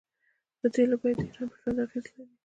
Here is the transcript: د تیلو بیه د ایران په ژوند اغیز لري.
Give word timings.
د 0.59 0.61
تیلو 0.73 0.95
بیه 1.01 1.13
د 1.17 1.21
ایران 1.27 1.47
په 1.51 1.57
ژوند 1.61 1.79
اغیز 1.85 2.05
لري. 2.15 2.35